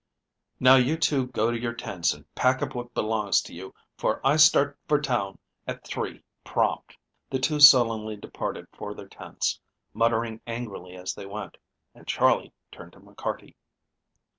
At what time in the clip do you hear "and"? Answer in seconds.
2.11-2.25, 11.93-12.07